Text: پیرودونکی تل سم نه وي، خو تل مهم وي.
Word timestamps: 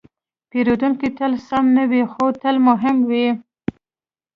پیرودونکی 0.49 1.09
تل 1.17 1.33
سم 1.47 1.65
نه 1.75 1.83
وي، 1.91 2.01
خو 2.11 2.25
تل 2.41 2.55
مهم 2.67 2.97
وي. 3.09 3.27